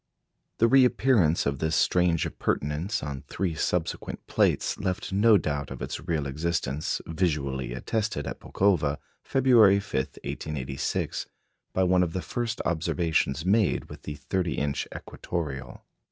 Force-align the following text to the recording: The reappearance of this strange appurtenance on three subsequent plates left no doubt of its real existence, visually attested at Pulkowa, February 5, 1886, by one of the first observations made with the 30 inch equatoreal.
The 0.57 0.67
reappearance 0.67 1.45
of 1.45 1.59
this 1.59 1.75
strange 1.75 2.25
appurtenance 2.25 3.03
on 3.03 3.21
three 3.27 3.53
subsequent 3.53 4.25
plates 4.25 4.79
left 4.79 5.13
no 5.13 5.37
doubt 5.37 5.69
of 5.69 5.79
its 5.79 5.99
real 6.07 6.25
existence, 6.25 7.01
visually 7.05 7.73
attested 7.73 8.25
at 8.25 8.39
Pulkowa, 8.39 8.97
February 9.21 9.79
5, 9.79 9.93
1886, 10.23 11.27
by 11.71 11.83
one 11.83 12.01
of 12.01 12.13
the 12.13 12.23
first 12.23 12.61
observations 12.65 13.45
made 13.45 13.91
with 13.91 14.01
the 14.01 14.15
30 14.15 14.53
inch 14.55 14.87
equatoreal. 14.91 15.81